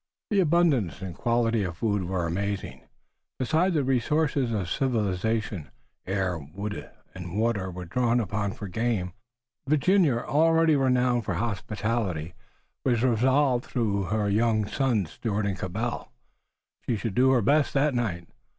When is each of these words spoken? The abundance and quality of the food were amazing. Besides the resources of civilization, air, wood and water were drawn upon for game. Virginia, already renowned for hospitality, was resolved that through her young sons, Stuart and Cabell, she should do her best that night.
The 0.31 0.39
abundance 0.39 1.03
and 1.03 1.13
quality 1.13 1.61
of 1.61 1.73
the 1.73 1.77
food 1.77 2.05
were 2.05 2.25
amazing. 2.25 2.81
Besides 3.37 3.75
the 3.75 3.83
resources 3.83 4.51
of 4.51 4.67
civilization, 4.67 5.69
air, 6.07 6.39
wood 6.39 6.89
and 7.13 7.37
water 7.39 7.69
were 7.69 7.85
drawn 7.85 8.19
upon 8.19 8.53
for 8.53 8.67
game. 8.67 9.13
Virginia, 9.67 10.15
already 10.17 10.75
renowned 10.75 11.23
for 11.25 11.35
hospitality, 11.35 12.33
was 12.83 13.03
resolved 13.03 13.65
that 13.65 13.69
through 13.69 14.03
her 14.05 14.27
young 14.27 14.65
sons, 14.65 15.11
Stuart 15.11 15.45
and 15.45 15.59
Cabell, 15.59 16.11
she 16.87 16.95
should 16.95 17.13
do 17.13 17.29
her 17.29 17.43
best 17.43 17.71
that 17.75 17.93
night. 17.93 18.27